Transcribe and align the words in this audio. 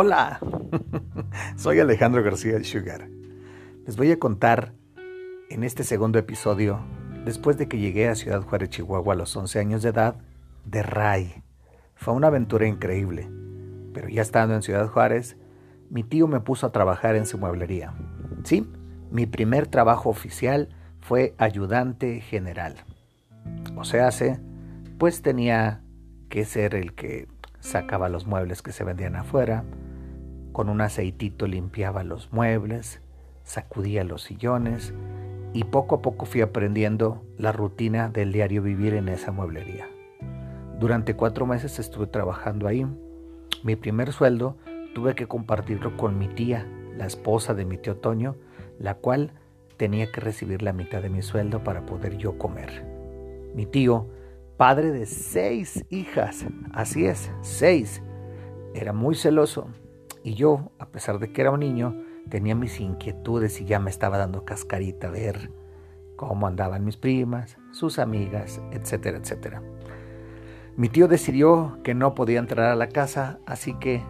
Hola, 0.00 0.38
soy 1.56 1.80
Alejandro 1.80 2.22
García 2.22 2.62
Sugar. 2.62 3.08
Les 3.84 3.96
voy 3.96 4.12
a 4.12 4.18
contar 4.20 4.72
en 5.50 5.64
este 5.64 5.82
segundo 5.82 6.20
episodio, 6.20 6.78
después 7.24 7.58
de 7.58 7.66
que 7.66 7.80
llegué 7.80 8.06
a 8.06 8.14
Ciudad 8.14 8.42
Juárez, 8.42 8.70
Chihuahua 8.70 9.14
a 9.14 9.16
los 9.16 9.34
11 9.34 9.58
años 9.58 9.82
de 9.82 9.88
edad, 9.88 10.14
de 10.64 10.84
RAI. 10.84 11.42
Fue 11.96 12.14
una 12.14 12.28
aventura 12.28 12.68
increíble, 12.68 13.28
pero 13.92 14.08
ya 14.08 14.22
estando 14.22 14.54
en 14.54 14.62
Ciudad 14.62 14.86
Juárez, 14.86 15.36
mi 15.90 16.04
tío 16.04 16.28
me 16.28 16.38
puso 16.38 16.68
a 16.68 16.70
trabajar 16.70 17.16
en 17.16 17.26
su 17.26 17.36
mueblería. 17.36 17.92
Sí, 18.44 18.70
mi 19.10 19.26
primer 19.26 19.66
trabajo 19.66 20.10
oficial 20.10 20.68
fue 21.00 21.34
ayudante 21.38 22.20
general. 22.20 22.76
O 23.74 23.82
sea, 23.82 24.10
pues 24.96 25.22
tenía 25.22 25.82
que 26.28 26.44
ser 26.44 26.76
el 26.76 26.94
que 26.94 27.26
sacaba 27.58 28.08
los 28.08 28.28
muebles 28.28 28.62
que 28.62 28.70
se 28.70 28.84
vendían 28.84 29.16
afuera, 29.16 29.64
con 30.58 30.70
un 30.70 30.80
aceitito 30.80 31.46
limpiaba 31.46 32.02
los 32.02 32.32
muebles, 32.32 33.00
sacudía 33.44 34.02
los 34.02 34.24
sillones 34.24 34.92
y 35.52 35.62
poco 35.62 35.94
a 35.94 36.02
poco 36.02 36.26
fui 36.26 36.40
aprendiendo 36.40 37.22
la 37.36 37.52
rutina 37.52 38.08
del 38.08 38.32
diario 38.32 38.60
vivir 38.60 38.94
en 38.94 39.08
esa 39.08 39.30
mueblería. 39.30 39.88
Durante 40.80 41.14
cuatro 41.14 41.46
meses 41.46 41.78
estuve 41.78 42.08
trabajando 42.08 42.66
ahí. 42.66 42.84
Mi 43.62 43.76
primer 43.76 44.12
sueldo 44.12 44.56
tuve 44.96 45.14
que 45.14 45.28
compartirlo 45.28 45.96
con 45.96 46.18
mi 46.18 46.26
tía, 46.26 46.66
la 46.96 47.06
esposa 47.06 47.54
de 47.54 47.64
mi 47.64 47.78
tío 47.78 47.96
Toño, 47.96 48.34
la 48.80 48.94
cual 48.94 49.30
tenía 49.76 50.10
que 50.10 50.20
recibir 50.20 50.62
la 50.62 50.72
mitad 50.72 51.00
de 51.02 51.08
mi 51.08 51.22
sueldo 51.22 51.62
para 51.62 51.86
poder 51.86 52.16
yo 52.16 52.36
comer. 52.36 52.84
Mi 53.54 53.64
tío 53.64 54.08
padre 54.56 54.90
de 54.90 55.06
seis 55.06 55.84
hijas, 55.88 56.46
así 56.72 57.06
es, 57.06 57.30
seis. 57.42 58.02
Era 58.74 58.92
muy 58.92 59.14
celoso 59.14 59.68
y 60.22 60.34
yo, 60.34 60.72
a 60.78 60.86
pesar 60.86 61.18
de 61.18 61.32
que 61.32 61.40
era 61.40 61.50
un 61.50 61.60
niño, 61.60 61.94
tenía 62.28 62.54
mis 62.54 62.80
inquietudes 62.80 63.60
y 63.60 63.64
ya 63.64 63.78
me 63.78 63.90
estaba 63.90 64.18
dando 64.18 64.44
cascarita 64.44 65.10
ver 65.10 65.50
cómo 66.16 66.46
andaban 66.46 66.84
mis 66.84 66.96
primas, 66.96 67.56
sus 67.72 67.98
amigas, 67.98 68.60
etcétera, 68.72 69.18
etcétera. 69.18 69.62
Mi 70.76 70.88
tío 70.88 71.08
decidió 71.08 71.78
que 71.82 71.94
no 71.94 72.14
podía 72.14 72.38
entrar 72.38 72.70
a 72.70 72.76
la 72.76 72.88
casa, 72.88 73.38
así 73.46 73.74
que 73.74 74.02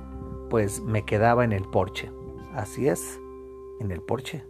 pues 0.50 0.80
me 0.80 1.04
quedaba 1.04 1.44
en 1.44 1.52
el 1.52 1.64
porche. 1.64 2.10
Así 2.54 2.88
es, 2.88 3.20
en 3.80 3.90
el 3.90 4.02
porche. 4.02 4.44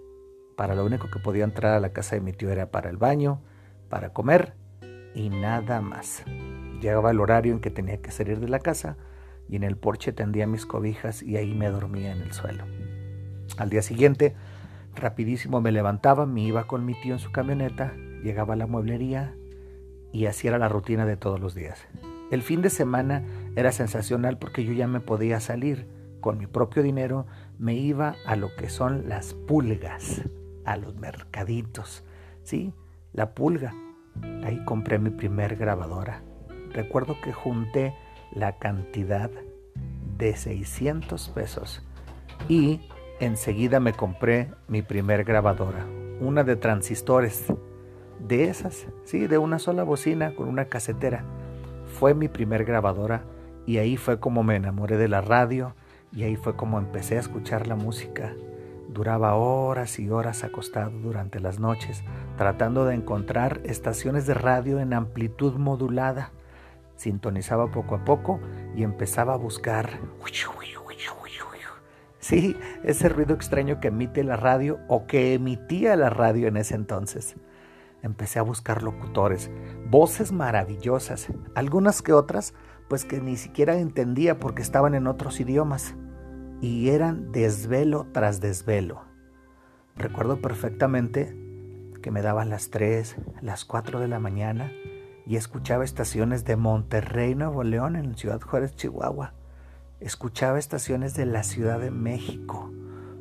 Para 0.56 0.74
lo 0.74 0.84
único 0.84 1.08
que 1.10 1.18
podía 1.18 1.44
entrar 1.44 1.74
a 1.74 1.80
la 1.80 1.92
casa 1.92 2.16
de 2.16 2.20
mi 2.20 2.32
tío 2.32 2.50
era 2.50 2.70
para 2.70 2.90
el 2.90 2.96
baño, 2.96 3.40
para 3.88 4.12
comer 4.12 4.54
y 5.14 5.30
nada 5.30 5.80
más. 5.80 6.24
Llegaba 6.80 7.10
el 7.10 7.20
horario 7.20 7.52
en 7.52 7.60
que 7.60 7.70
tenía 7.70 8.00
que 8.00 8.10
salir 8.10 8.40
de 8.40 8.48
la 8.48 8.60
casa 8.60 8.96
y 9.48 9.56
en 9.56 9.62
el 9.62 9.76
porche 9.76 10.12
tendía 10.12 10.46
mis 10.46 10.66
cobijas 10.66 11.22
y 11.22 11.36
ahí 11.36 11.54
me 11.54 11.68
dormía 11.68 12.12
en 12.12 12.22
el 12.22 12.32
suelo. 12.32 12.64
Al 13.56 13.70
día 13.70 13.82
siguiente, 13.82 14.34
rapidísimo 14.94 15.60
me 15.60 15.72
levantaba, 15.72 16.26
me 16.26 16.42
iba 16.42 16.66
con 16.66 16.84
mi 16.84 16.94
tío 17.00 17.14
en 17.14 17.18
su 17.18 17.32
camioneta, 17.32 17.94
llegaba 18.22 18.54
a 18.54 18.56
la 18.56 18.66
mueblería 18.66 19.34
y 20.12 20.26
así 20.26 20.48
era 20.48 20.58
la 20.58 20.68
rutina 20.68 21.06
de 21.06 21.16
todos 21.16 21.40
los 21.40 21.54
días. 21.54 21.86
El 22.30 22.42
fin 22.42 22.60
de 22.60 22.70
semana 22.70 23.24
era 23.56 23.72
sensacional 23.72 24.38
porque 24.38 24.64
yo 24.64 24.72
ya 24.72 24.86
me 24.86 25.00
podía 25.00 25.40
salir. 25.40 25.86
Con 26.20 26.36
mi 26.36 26.46
propio 26.46 26.82
dinero 26.82 27.26
me 27.58 27.74
iba 27.74 28.16
a 28.26 28.36
lo 28.36 28.54
que 28.56 28.68
son 28.68 29.08
las 29.08 29.34
pulgas, 29.34 30.22
a 30.64 30.76
los 30.76 30.96
mercaditos. 30.96 32.04
¿Sí? 32.42 32.74
La 33.12 33.34
pulga, 33.34 33.72
Ahí 34.44 34.64
compré 34.64 34.98
mi 34.98 35.10
primer 35.10 35.56
grabadora. 35.56 36.22
Recuerdo 36.72 37.20
que 37.20 37.32
junté 37.32 37.94
la 38.32 38.58
cantidad 38.58 39.30
de 40.16 40.36
600 40.36 41.28
pesos 41.30 41.82
y 42.48 42.80
enseguida 43.20 43.80
me 43.80 43.92
compré 43.92 44.52
mi 44.68 44.82
primer 44.82 45.24
grabadora, 45.24 45.86
una 46.20 46.44
de 46.44 46.56
transistores, 46.56 47.44
de 48.18 48.44
esas, 48.44 48.86
sí, 49.04 49.26
de 49.26 49.38
una 49.38 49.58
sola 49.58 49.84
bocina 49.84 50.34
con 50.34 50.48
una 50.48 50.66
casetera. 50.66 51.24
Fue 51.98 52.14
mi 52.14 52.28
primer 52.28 52.64
grabadora 52.64 53.22
y 53.66 53.78
ahí 53.78 53.96
fue 53.96 54.18
como 54.18 54.42
me 54.42 54.56
enamoré 54.56 54.96
de 54.96 55.08
la 55.08 55.20
radio 55.20 55.74
y 56.12 56.24
ahí 56.24 56.36
fue 56.36 56.56
como 56.56 56.78
empecé 56.78 57.16
a 57.16 57.20
escuchar 57.20 57.66
la 57.66 57.76
música 57.76 58.34
Duraba 58.88 59.34
horas 59.34 59.98
y 59.98 60.08
horas 60.08 60.44
acostado 60.44 60.90
durante 60.90 61.40
las 61.40 61.60
noches, 61.60 62.02
tratando 62.38 62.86
de 62.86 62.94
encontrar 62.94 63.60
estaciones 63.64 64.26
de 64.26 64.32
radio 64.32 64.80
en 64.80 64.94
amplitud 64.94 65.54
modulada. 65.54 66.30
Sintonizaba 66.98 67.70
poco 67.70 67.94
a 67.94 68.04
poco 68.04 68.40
y 68.74 68.82
empezaba 68.82 69.34
a 69.34 69.36
buscar. 69.36 70.00
Sí, 72.18 72.56
ese 72.82 73.08
ruido 73.08 73.34
extraño 73.34 73.78
que 73.80 73.88
emite 73.88 74.24
la 74.24 74.36
radio 74.36 74.80
o 74.88 75.06
que 75.06 75.32
emitía 75.32 75.94
la 75.94 76.10
radio 76.10 76.48
en 76.48 76.56
ese 76.56 76.74
entonces. 76.74 77.36
Empecé 78.02 78.40
a 78.40 78.42
buscar 78.42 78.82
locutores, 78.82 79.48
voces 79.88 80.32
maravillosas, 80.32 81.28
algunas 81.54 82.02
que 82.02 82.12
otras, 82.12 82.52
pues 82.88 83.04
que 83.04 83.20
ni 83.20 83.36
siquiera 83.36 83.78
entendía 83.78 84.40
porque 84.40 84.60
estaban 84.60 84.96
en 84.96 85.06
otros 85.06 85.38
idiomas 85.38 85.94
y 86.60 86.88
eran 86.90 87.30
desvelo 87.30 88.08
tras 88.12 88.40
desvelo. 88.40 89.04
Recuerdo 89.96 90.42
perfectamente 90.42 91.34
que 92.02 92.10
me 92.10 92.22
daban 92.22 92.50
las 92.50 92.70
3, 92.70 93.16
las 93.40 93.64
4 93.64 94.00
de 94.00 94.08
la 94.08 94.18
mañana 94.18 94.72
y 95.28 95.36
escuchaba 95.36 95.84
estaciones 95.84 96.46
de 96.46 96.56
Monterrey, 96.56 97.34
Nuevo 97.34 97.62
León, 97.62 97.96
en 97.96 98.16
Ciudad 98.16 98.40
Juárez, 98.40 98.74
Chihuahua. 98.74 99.34
Escuchaba 100.00 100.58
estaciones 100.58 101.12
de 101.12 101.26
la 101.26 101.42
Ciudad 101.42 101.78
de 101.78 101.90
México. 101.90 102.72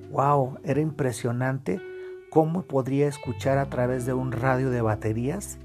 ¡Wow! 0.09 0.57
Era 0.63 0.79
impresionante 0.79 1.81
cómo 2.29 2.62
podría 2.62 3.09
escuchar 3.09 3.57
a 3.57 3.66
través 3.66 4.06
de 4.06 4.13
un 4.13 4.31
radio 4.31 4.69
de 4.69 4.81
baterías 4.81 5.59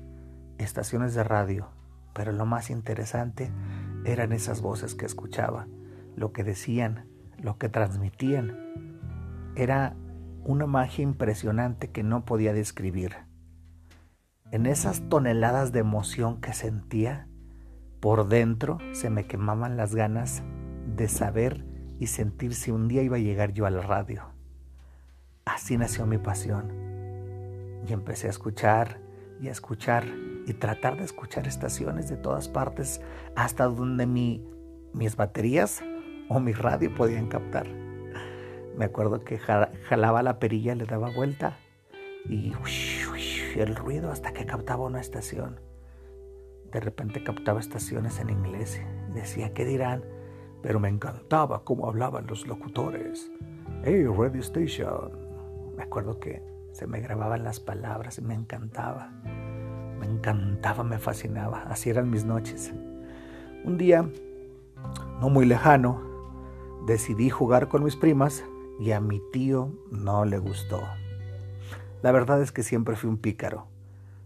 estaciones 0.58 1.14
de 1.14 1.22
radio. 1.22 1.68
Pero 2.12 2.32
lo 2.32 2.44
más 2.44 2.70
interesante 2.70 3.52
eran 4.04 4.32
esas 4.32 4.62
voces 4.62 4.96
que 4.96 5.06
escuchaba, 5.06 5.68
lo 6.16 6.32
que 6.32 6.42
decían, 6.42 7.06
lo 7.38 7.56
que 7.56 7.68
transmitían. 7.68 8.58
Era 9.54 9.94
una 10.42 10.66
magia 10.66 11.04
impresionante 11.04 11.92
que 11.92 12.02
no 12.02 12.24
podía 12.24 12.52
describir. 12.52 13.31
En 14.52 14.66
esas 14.66 15.08
toneladas 15.08 15.72
de 15.72 15.78
emoción 15.78 16.42
que 16.42 16.52
sentía, 16.52 17.26
por 18.00 18.28
dentro 18.28 18.76
se 18.92 19.08
me 19.08 19.26
quemaban 19.26 19.78
las 19.78 19.94
ganas 19.94 20.42
de 20.94 21.08
saber 21.08 21.64
y 21.98 22.08
sentir 22.08 22.54
si 22.54 22.70
un 22.70 22.86
día 22.86 23.02
iba 23.02 23.16
a 23.16 23.20
llegar 23.20 23.54
yo 23.54 23.64
a 23.64 23.70
la 23.70 23.80
radio. 23.80 24.24
Así 25.46 25.78
nació 25.78 26.04
mi 26.04 26.18
pasión. 26.18 26.70
Y 27.88 27.94
empecé 27.94 28.26
a 28.26 28.30
escuchar 28.30 29.00
y 29.40 29.48
a 29.48 29.52
escuchar 29.52 30.04
y 30.46 30.52
tratar 30.52 30.98
de 30.98 31.04
escuchar 31.04 31.46
estaciones 31.46 32.10
de 32.10 32.18
todas 32.18 32.48
partes 32.48 33.00
hasta 33.34 33.64
donde 33.64 34.04
mi, 34.04 34.46
mis 34.92 35.16
baterías 35.16 35.82
o 36.28 36.40
mi 36.40 36.52
radio 36.52 36.94
podían 36.94 37.26
captar. 37.28 37.66
Me 38.76 38.84
acuerdo 38.84 39.24
que 39.24 39.38
jalaba 39.38 40.22
la 40.22 40.38
perilla, 40.38 40.74
le 40.74 40.84
daba 40.84 41.08
vuelta 41.08 41.56
y 42.28 42.52
el 43.60 43.76
ruido 43.76 44.10
hasta 44.10 44.32
que 44.32 44.46
captaba 44.46 44.84
una 44.84 45.00
estación. 45.00 45.60
De 46.72 46.80
repente 46.80 47.22
captaba 47.22 47.60
estaciones 47.60 48.18
en 48.18 48.30
inglés. 48.30 48.80
Decía, 49.14 49.52
¿qué 49.52 49.64
dirán? 49.64 50.04
Pero 50.62 50.80
me 50.80 50.88
encantaba 50.88 51.64
cómo 51.64 51.88
hablaban 51.88 52.26
los 52.26 52.46
locutores. 52.46 53.30
Hey, 53.84 54.06
radio 54.06 54.40
station. 54.40 55.12
Me 55.76 55.82
acuerdo 55.82 56.18
que 56.18 56.42
se 56.72 56.86
me 56.86 57.00
grababan 57.00 57.44
las 57.44 57.60
palabras 57.60 58.18
y 58.18 58.22
me 58.22 58.34
encantaba. 58.34 59.10
Me 59.98 60.06
encantaba, 60.06 60.82
me 60.84 60.98
fascinaba. 60.98 61.64
Así 61.64 61.90
eran 61.90 62.10
mis 62.10 62.24
noches. 62.24 62.72
Un 63.64 63.76
día, 63.76 64.08
no 65.20 65.28
muy 65.28 65.46
lejano, 65.46 66.00
decidí 66.86 67.28
jugar 67.28 67.68
con 67.68 67.84
mis 67.84 67.96
primas 67.96 68.44
y 68.80 68.92
a 68.92 69.00
mi 69.00 69.20
tío 69.32 69.70
no 69.90 70.24
le 70.24 70.38
gustó. 70.38 70.80
La 72.02 72.10
verdad 72.10 72.42
es 72.42 72.50
que 72.50 72.64
siempre 72.64 72.96
fui 72.96 73.08
un 73.08 73.18
pícaro, 73.18 73.68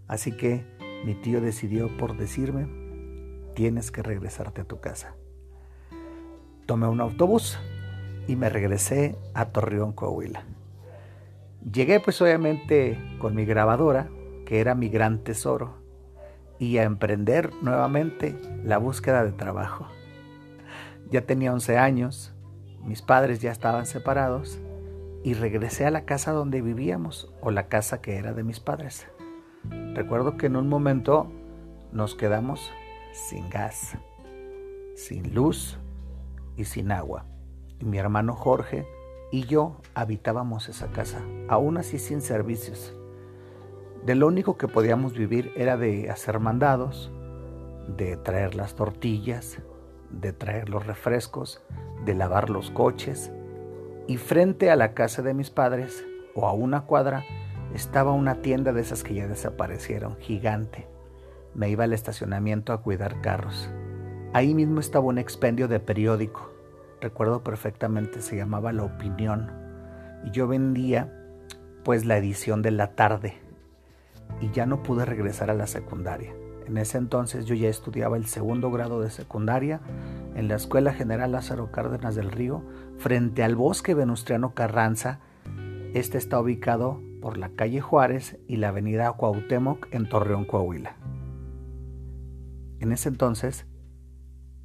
así 0.08 0.32
que 0.32 0.64
mi 1.05 1.14
tío 1.14 1.43
decidió 1.43 1.94
por 1.99 2.17
decirme, 2.17 2.67
tienes 3.55 3.90
que 3.90 4.02
regresarte 4.02 4.62
a 4.62 4.64
tu 4.64 4.81
casa. 4.81 5.14
Tomé 6.64 6.88
un 6.88 7.02
autobús 7.02 7.58
y 8.26 8.34
me 8.34 8.49
regresé 8.49 9.17
a 9.34 9.50
Torreón, 9.50 9.93
Coahuila. 9.93 10.44
Llegué 11.70 12.00
pues 12.00 12.20
obviamente 12.23 12.99
con 13.19 13.34
mi 13.34 13.44
grabadora, 13.44 14.08
que 14.46 14.61
era 14.61 14.75
mi 14.75 14.88
gran 14.88 15.23
tesoro, 15.23 15.75
y 16.58 16.78
a 16.78 16.84
emprender 16.84 17.50
nuevamente 17.61 18.38
la 18.64 18.78
búsqueda 18.78 19.23
de 19.23 19.32
trabajo. 19.32 19.87
Ya 21.11 21.23
tenía 21.23 21.52
11 21.52 21.76
años, 21.76 22.34
mis 22.82 23.02
padres 23.02 23.40
ya 23.40 23.52
estaban 23.52 23.84
separados 23.84 24.58
y 25.26 25.34
regresé 25.34 25.84
a 25.84 25.90
la 25.90 26.05
casa 26.05 26.31
donde 26.31 26.62
vivíamos 26.62 27.34
o 27.40 27.50
la 27.50 27.67
casa 27.67 28.00
que 28.00 28.17
era 28.17 28.32
de 28.32 28.44
mis 28.44 28.61
padres. 28.61 29.08
Recuerdo 29.93 30.37
que 30.37 30.46
en 30.46 30.55
un 30.55 30.69
momento 30.69 31.26
nos 31.90 32.14
quedamos 32.14 32.70
sin 33.12 33.50
gas, 33.50 33.99
sin 34.94 35.34
luz 35.34 35.78
y 36.56 36.62
sin 36.62 36.93
agua. 36.93 37.26
y 37.81 37.84
mi 37.87 37.99
hermano 37.99 38.34
Jorge 38.34 38.87
y 39.32 39.46
yo 39.46 39.81
habitábamos 39.94 40.69
esa 40.69 40.93
casa, 40.93 41.20
aún 41.49 41.76
así 41.76 41.99
sin 41.99 42.20
servicios. 42.20 42.94
De 44.05 44.14
lo 44.14 44.28
único 44.28 44.56
que 44.56 44.69
podíamos 44.69 45.14
vivir 45.14 45.50
era 45.56 45.76
de 45.76 46.08
hacer 46.08 46.38
mandados, 46.38 47.11
de 47.96 48.17
traer 48.17 48.55
las 48.55 48.76
tortillas, 48.76 49.58
de 50.08 50.32
traer 50.32 50.69
los 50.69 50.87
refrescos, 50.87 51.64
de 52.05 52.14
lavar 52.14 52.49
los 52.49 52.70
coches, 52.70 53.32
y 54.06 54.19
frente 54.19 54.70
a 54.70 54.76
la 54.76 54.94
casa 54.94 55.23
de 55.23 55.35
mis 55.35 55.50
padres, 55.50 56.05
o 56.35 56.47
a 56.47 56.53
una 56.53 56.82
cuadra, 56.82 57.25
estaba 57.75 58.12
una 58.12 58.37
tienda 58.37 58.73
de 58.73 58.81
esas 58.81 59.03
que 59.03 59.14
ya 59.14 59.26
desaparecieron, 59.26 60.17
gigante. 60.19 60.87
Me 61.55 61.70
iba 61.70 61.85
al 61.85 61.93
estacionamiento 61.93 62.73
a 62.73 62.82
cuidar 62.82 63.20
carros. 63.20 63.70
Ahí 64.32 64.55
mismo 64.55 64.81
estaba 64.81 65.06
un 65.06 65.19
expendio 65.19 65.67
de 65.67 65.81
periódico. 65.81 66.53
Recuerdo 67.00 67.43
perfectamente, 67.43 68.20
se 68.23 68.37
llamaba 68.37 68.73
La 68.73 68.85
Opinión. 68.85 69.50
Y 70.25 70.31
yo 70.31 70.47
vendía 70.47 71.12
pues 71.85 72.05
la 72.05 72.17
edición 72.17 72.62
de 72.62 72.70
la 72.70 72.94
tarde. 72.94 73.35
Y 74.41 74.50
ya 74.50 74.67
no 74.67 74.82
pude 74.82 75.05
regresar 75.05 75.50
a 75.50 75.55
la 75.55 75.67
secundaria. 75.67 76.35
En 76.66 76.78
ese 76.78 76.98
entonces 76.98 77.46
yo 77.46 77.54
ya 77.54 77.68
estudiaba 77.68 78.16
el 78.16 78.26
segundo 78.26 78.70
grado 78.72 79.00
de 79.00 79.10
secundaria 79.10 79.80
en 80.34 80.48
la 80.48 80.56
Escuela 80.56 80.92
General 80.92 81.30
Lázaro 81.30 81.70
Cárdenas 81.70 82.16
del 82.16 82.32
Río, 82.32 82.62
frente 82.98 83.44
al 83.44 83.54
bosque 83.54 83.94
Venustiano 83.94 84.52
Carranza. 84.52 85.20
Este 85.94 86.18
está 86.18 86.40
ubicado 86.40 87.00
por 87.22 87.38
la 87.38 87.50
calle 87.50 87.80
Juárez 87.80 88.36
y 88.48 88.56
la 88.56 88.68
avenida 88.68 89.12
Cuauhtémoc 89.12 89.86
en 89.92 90.08
Torreón, 90.08 90.44
Coahuila. 90.44 90.96
En 92.80 92.92
ese 92.92 93.08
entonces 93.08 93.66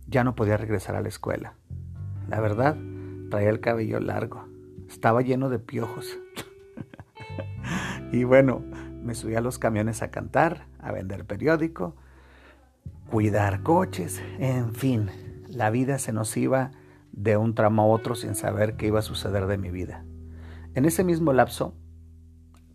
ya 0.07 0.23
no 0.23 0.35
podía 0.35 0.57
regresar 0.57 0.95
a 0.95 1.01
la 1.01 1.07
escuela. 1.07 1.53
La 2.27 2.39
verdad, 2.41 2.77
traía 3.29 3.49
el 3.49 3.61
cabello 3.61 3.99
largo, 3.99 4.45
estaba 4.89 5.21
lleno 5.21 5.49
de 5.49 5.59
piojos. 5.59 6.17
y 8.11 8.23
bueno, 8.23 8.63
me 9.03 9.15
subí 9.15 9.35
a 9.35 9.41
los 9.41 9.59
camiones 9.59 10.01
a 10.01 10.11
cantar, 10.11 10.67
a 10.79 10.91
vender 10.91 11.25
periódico, 11.25 11.95
cuidar 13.09 13.63
coches, 13.63 14.21
en 14.39 14.73
fin, 14.73 15.09
la 15.49 15.69
vida 15.69 15.99
se 15.99 16.13
nos 16.13 16.35
iba 16.37 16.71
de 17.11 17.37
un 17.37 17.55
tramo 17.55 17.83
a 17.83 17.87
otro 17.87 18.15
sin 18.15 18.35
saber 18.35 18.77
qué 18.77 18.87
iba 18.87 18.99
a 18.99 19.03
suceder 19.03 19.47
de 19.47 19.57
mi 19.57 19.69
vida. 19.69 20.05
En 20.75 20.85
ese 20.85 21.03
mismo 21.03 21.33
lapso, 21.33 21.73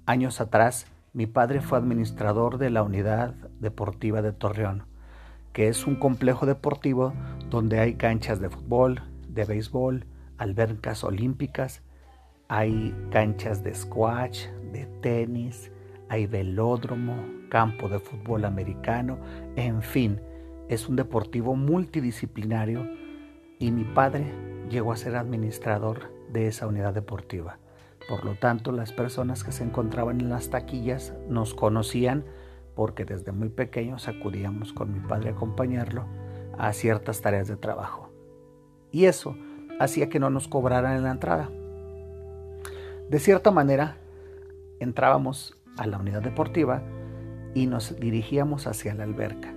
años 0.05 0.41
atrás, 0.41 0.87
mi 1.15 1.27
padre 1.27 1.63
fue 1.63 1.79
administrador 1.79 2.59
de 2.59 2.69
la 2.69 2.83
unidad 2.83 3.35
deportiva 3.61 4.21
de 4.21 4.33
Torreón, 4.33 4.85
que 5.55 5.69
es 5.69 5.87
un 5.87 5.97
complejo 5.97 6.45
deportivo 6.45 7.15
donde 7.49 7.81
hay 7.81 7.95
canchas 7.95 8.41
de 8.41 8.51
fútbol, 8.51 9.01
de 9.29 9.47
béisbol, 9.47 10.05
albercas 10.37 11.03
olímpicas, 11.05 11.83
hay 12.49 12.95
canchas 13.11 13.65
de 13.65 13.75
squash, 13.75 14.49
de 14.73 14.85
tenis, 15.01 15.73
hay 16.09 16.27
velódromo, 16.27 17.17
campo 17.49 17.89
de 17.89 17.99
fútbol 17.99 18.45
americano, 18.45 19.19
en 19.57 19.83
fin, 19.83 20.21
es 20.69 20.89
un 20.89 20.97
deportivo 20.97 21.55
multidisciplinario 21.57 22.89
y 23.59 23.71
mi 23.71 23.85
padre 23.85 24.33
llegó 24.69 24.93
a 24.93 24.97
ser 24.97 25.17
administrador 25.17 26.13
de 26.33 26.49
esa 26.49 26.67
unidad 26.67 26.95
deportiva. 26.95 27.59
Por 28.09 28.25
lo 28.25 28.35
tanto, 28.35 28.73
las 28.73 28.93
personas 28.93 29.43
que 29.43 29.53
se 29.53 29.65
encontraban 29.65 30.21
en 30.21 30.29
las 30.29 30.51
taquillas 30.51 31.15
nos 31.29 31.55
conocían 31.55 32.25
porque 32.75 33.05
desde 33.05 33.33
muy 33.33 33.49
pequeños 33.49 34.07
acudíamos 34.07 34.73
con 34.73 34.93
mi 34.93 35.01
padre 35.01 35.31
a 35.31 35.33
acompañarlo 35.33 36.05
a 36.59 36.73
ciertas 36.73 37.21
tareas 37.21 37.49
de 37.49 37.57
trabajo. 37.57 38.11
Y 38.93 39.07
eso 39.07 39.37
hacía 39.81 40.09
que 40.09 40.21
no 40.21 40.31
nos 40.31 40.47
cobraran 40.47 40.97
en 40.97 41.03
la 41.03 41.11
entrada. 41.11 41.51
De 43.09 43.19
cierta 43.19 43.51
manera, 43.51 43.97
entrábamos 44.79 45.57
a 45.77 45.87
la 45.87 45.99
unidad 45.99 46.23
deportiva 46.23 46.83
y 47.55 47.67
nos 47.67 47.99
dirigíamos 47.99 48.67
hacia 48.67 48.95
la 48.95 49.05
alberca. 49.05 49.55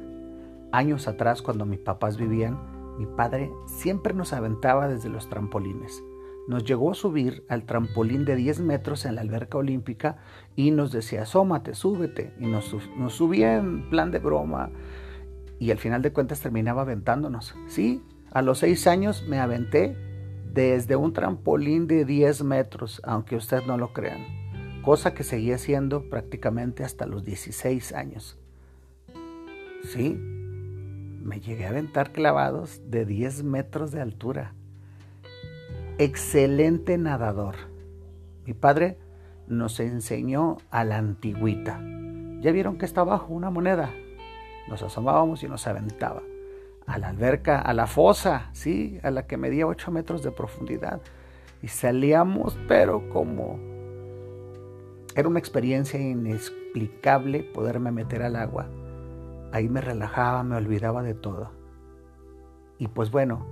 Años 0.71 1.07
atrás, 1.07 1.41
cuando 1.41 1.65
mis 1.65 1.79
papás 1.79 2.17
vivían, 2.17 2.57
mi 2.97 3.05
padre 3.05 3.51
siempre 3.65 4.13
nos 4.13 4.33
aventaba 4.33 4.87
desde 4.87 5.09
los 5.09 5.29
trampolines. 5.29 6.03
Nos 6.47 6.63
llegó 6.63 6.91
a 6.91 6.95
subir 6.95 7.43
al 7.49 7.65
trampolín 7.65 8.25
de 8.25 8.35
10 8.35 8.61
metros 8.61 9.05
en 9.05 9.15
la 9.15 9.21
alberca 9.21 9.57
olímpica 9.57 10.17
y 10.55 10.71
nos 10.71 10.91
decía, 10.91 11.23
asómate, 11.23 11.75
súbete. 11.75 12.33
Y 12.39 12.47
nos, 12.47 12.75
nos 12.97 13.13
subía 13.13 13.57
en 13.57 13.89
plan 13.89 14.11
de 14.11 14.19
broma 14.19 14.71
y 15.59 15.71
al 15.71 15.77
final 15.77 16.01
de 16.01 16.13
cuentas 16.13 16.39
terminaba 16.39 16.83
aventándonos. 16.83 17.55
Sí, 17.67 18.01
a 18.31 18.41
los 18.41 18.59
6 18.59 18.87
años 18.87 19.25
me 19.27 19.39
aventé 19.39 19.95
desde 20.53 20.95
un 20.95 21.13
trampolín 21.13 21.87
de 21.87 22.05
10 22.05 22.43
metros, 22.43 23.01
aunque 23.03 23.35
usted 23.35 23.63
no 23.65 23.77
lo 23.77 23.93
crean 23.93 24.38
cosa 24.89 25.13
que 25.13 25.23
seguía 25.23 25.53
haciendo 25.53 26.09
prácticamente 26.09 26.83
hasta 26.83 27.05
los 27.05 27.23
16 27.23 27.93
años. 27.93 28.39
Sí, 29.83 30.15
me 30.15 31.39
llegué 31.39 31.67
a 31.67 31.69
aventar 31.69 32.11
clavados 32.11 32.81
de 32.89 33.05
10 33.05 33.43
metros 33.43 33.91
de 33.91 34.01
altura. 34.01 34.55
Excelente 35.99 36.97
nadador. 36.97 37.53
Mi 38.47 38.55
padre 38.55 38.97
nos 39.45 39.79
enseñó 39.79 40.57
a 40.71 40.83
la 40.83 40.97
antigüita. 40.97 41.79
Ya 42.41 42.51
vieron 42.51 42.79
que 42.79 42.85
está 42.85 43.01
abajo 43.01 43.31
una 43.31 43.51
moneda. 43.51 43.93
Nos 44.69 44.81
asomábamos 44.81 45.43
y 45.43 45.47
nos 45.47 45.67
aventaba. 45.67 46.23
A 46.87 46.97
la 46.97 47.09
alberca, 47.09 47.61
a 47.61 47.75
la 47.75 47.85
fosa, 47.85 48.49
sí, 48.53 48.99
a 49.03 49.11
la 49.11 49.27
que 49.27 49.37
medía 49.37 49.67
8 49.67 49.91
metros 49.91 50.23
de 50.23 50.31
profundidad. 50.31 50.99
Y 51.61 51.67
salíamos, 51.67 52.57
pero 52.67 53.07
como 53.09 53.68
era 55.19 55.27
una 55.27 55.39
experiencia 55.39 55.99
inexplicable 55.99 57.43
poderme 57.43 57.91
meter 57.91 58.23
al 58.23 58.35
agua. 58.35 58.67
Ahí 59.51 59.67
me 59.67 59.81
relajaba, 59.81 60.43
me 60.43 60.55
olvidaba 60.55 61.03
de 61.03 61.13
todo. 61.13 61.51
Y 62.77 62.87
pues 62.87 63.11
bueno, 63.11 63.45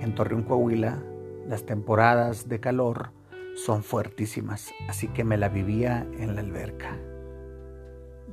en 0.00 0.14
Torreón, 0.14 0.42
Coahuila, 0.42 0.98
las 1.46 1.64
temporadas 1.64 2.48
de 2.48 2.58
calor 2.58 3.10
son 3.54 3.82
fuertísimas, 3.82 4.72
así 4.88 5.08
que 5.08 5.24
me 5.24 5.36
la 5.36 5.48
vivía 5.48 6.06
en 6.18 6.34
la 6.34 6.40
alberca. 6.40 6.98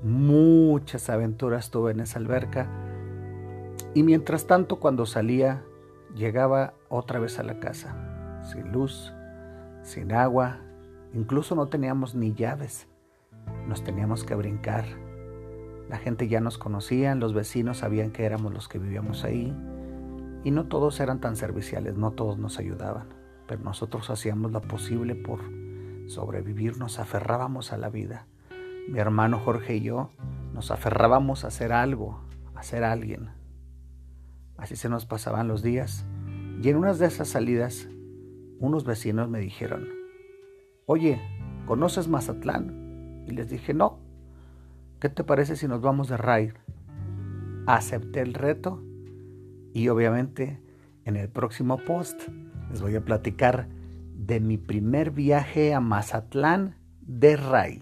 Muchas 0.02 1.10
aventuras 1.10 1.70
tuve 1.70 1.92
en 1.92 2.02
esa 2.02 2.20
alberca 2.20 2.68
y 3.94 4.04
mientras 4.04 4.48
tanto 4.48 4.80
cuando 4.80 5.06
salía 5.06 5.64
llegaba 6.16 6.74
otra 6.90 7.20
vez 7.20 7.40
a 7.40 7.44
la 7.44 7.60
casa, 7.60 8.42
sin 8.52 8.72
luz, 8.72 9.14
sin 9.84 10.12
agua, 10.12 10.60
Incluso 11.14 11.56
no 11.56 11.68
teníamos 11.68 12.16
ni 12.16 12.34
llaves. 12.34 12.88
Nos 13.68 13.84
teníamos 13.84 14.24
que 14.24 14.36
brincar. 14.36 14.86
La 15.90 15.98
gente 15.98 16.28
ya 16.28 16.40
nos 16.42 16.58
conocía, 16.58 17.14
los 17.16 17.34
vecinos 17.34 17.80
sabían 17.80 18.12
que 18.12 18.26
éramos 18.26 18.54
los 18.54 18.68
que 18.68 18.80
vivíamos 18.80 19.24
ahí. 19.24 19.56
Y 20.44 20.52
no 20.52 20.66
todos 20.66 21.00
eran 21.00 21.20
tan 21.20 21.36
serviciales, 21.36 21.96
no 21.98 22.12
todos 22.12 22.38
nos 22.38 22.58
ayudaban. 22.58 23.10
Pero 23.48 23.64
nosotros 23.64 24.10
hacíamos 24.10 24.52
lo 24.52 24.62
posible 24.62 25.16
por 25.16 25.40
sobrevivir, 26.08 26.78
nos 26.78 27.00
aferrábamos 27.00 27.72
a 27.74 27.78
la 27.78 27.90
vida. 27.90 28.26
Mi 28.90 29.00
hermano 29.00 29.40
Jorge 29.40 29.76
y 29.76 29.82
yo 29.82 30.10
nos 30.54 30.72
aferrábamos 30.72 31.44
a 31.44 31.48
hacer 31.48 31.72
algo, 31.74 32.22
a 32.56 32.64
ser 32.64 32.84
alguien. 32.84 33.30
Así 34.58 34.76
se 34.76 34.90
nos 34.90 35.06
pasaban 35.06 35.48
los 35.48 35.62
días. 35.62 36.06
Y 36.62 36.70
en 36.70 36.78
una 36.78 36.94
de 36.94 37.06
esas 37.06 37.28
salidas, 37.28 37.88
unos 38.60 38.84
vecinos 38.86 39.30
me 39.30 39.40
dijeron, 39.40 40.03
oye, 40.86 41.20
¿conoces 41.66 42.08
Mazatlán? 42.08 43.24
Y 43.28 43.32
les 43.32 43.50
dije, 43.50 43.74
no. 43.74 44.00
¿Qué 45.00 45.10
te 45.10 45.24
parece 45.24 45.56
si 45.56 45.68
nos 45.68 45.82
vamos 45.82 46.08
de 46.08 46.18
raid? 46.18 46.54
Acepté 47.68 48.22
el 48.22 48.34
reto 48.34 48.82
y 49.74 49.88
obviamente 49.90 50.62
en 51.06 51.16
el 51.16 51.30
próximo 51.30 51.78
post 51.78 52.22
les 52.70 52.82
voy 52.82 52.96
a 52.96 53.04
platicar 53.04 53.68
de 54.16 54.40
mi 54.40 54.58
primer 54.58 55.12
viaje 55.12 55.74
a 55.74 55.80
Mazatlán 55.80 56.78
de 57.02 57.36
raid. 57.36 57.82